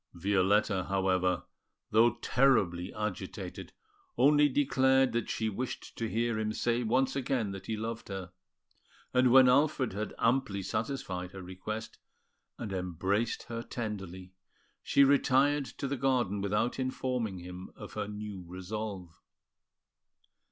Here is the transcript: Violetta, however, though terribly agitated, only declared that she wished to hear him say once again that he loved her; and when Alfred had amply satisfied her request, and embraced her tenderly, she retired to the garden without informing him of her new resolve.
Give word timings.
Violetta, 0.15 0.85
however, 0.89 1.43
though 1.91 2.15
terribly 2.23 2.91
agitated, 2.91 3.71
only 4.17 4.49
declared 4.49 5.11
that 5.11 5.29
she 5.29 5.47
wished 5.47 5.95
to 5.95 6.09
hear 6.09 6.39
him 6.39 6.51
say 6.53 6.81
once 6.81 7.15
again 7.15 7.51
that 7.51 7.67
he 7.67 7.77
loved 7.77 8.07
her; 8.09 8.31
and 9.13 9.31
when 9.31 9.47
Alfred 9.47 9.93
had 9.93 10.15
amply 10.17 10.63
satisfied 10.63 11.33
her 11.33 11.43
request, 11.43 11.99
and 12.57 12.73
embraced 12.73 13.43
her 13.43 13.61
tenderly, 13.61 14.33
she 14.81 15.03
retired 15.03 15.65
to 15.65 15.87
the 15.87 15.97
garden 15.97 16.41
without 16.41 16.79
informing 16.79 17.37
him 17.37 17.69
of 17.75 17.93
her 17.93 18.07
new 18.07 18.43
resolve. 18.47 19.21